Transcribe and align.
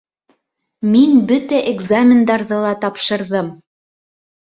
Мин 0.93 1.13
бөтә 1.33 1.61
экзамендарҙы 1.73 2.61
ла 2.67 2.75
тапшырҙым 2.83 3.57